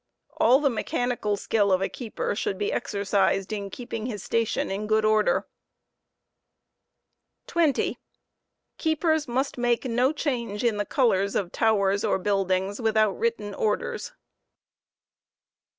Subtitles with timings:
[0.37, 4.87] All the mechanical skill of a keeper should be exercised in keeping his station in
[4.87, 5.45] good order.
[7.47, 7.99] ^^ change in coi 20.
[8.79, 13.13] Keepers must make no change in the color of towers or buildings withfrftt when niado?
[13.13, 14.11] 1168' written orders.